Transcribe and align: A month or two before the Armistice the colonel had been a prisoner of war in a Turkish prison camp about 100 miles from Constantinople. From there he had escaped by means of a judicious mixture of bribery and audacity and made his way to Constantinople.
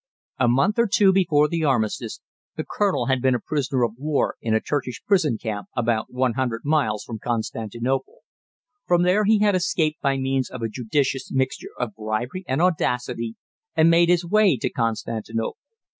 A 0.39 0.47
month 0.47 0.79
or 0.79 0.87
two 0.87 1.13
before 1.13 1.47
the 1.47 1.63
Armistice 1.63 2.21
the 2.55 2.65
colonel 2.67 3.05
had 3.05 3.21
been 3.21 3.35
a 3.35 3.39
prisoner 3.39 3.83
of 3.83 3.91
war 3.99 4.33
in 4.41 4.55
a 4.55 4.59
Turkish 4.59 4.99
prison 5.05 5.37
camp 5.37 5.67
about 5.77 6.07
100 6.11 6.65
miles 6.65 7.03
from 7.03 7.19
Constantinople. 7.19 8.21
From 8.87 9.03
there 9.03 9.25
he 9.25 9.41
had 9.41 9.53
escaped 9.53 10.01
by 10.01 10.17
means 10.17 10.49
of 10.49 10.63
a 10.63 10.69
judicious 10.69 11.31
mixture 11.31 11.69
of 11.77 11.93
bribery 11.93 12.43
and 12.47 12.63
audacity 12.63 13.35
and 13.75 13.91
made 13.91 14.09
his 14.09 14.25
way 14.25 14.57
to 14.57 14.71
Constantinople. 14.71 15.59